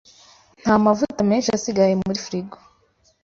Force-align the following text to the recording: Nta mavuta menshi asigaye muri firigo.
Nta 0.61 0.73
mavuta 0.85 1.19
menshi 1.29 1.49
asigaye 1.57 1.93
muri 2.01 2.23
firigo. 2.25 2.57